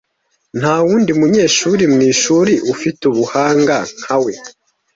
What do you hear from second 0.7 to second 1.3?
wundi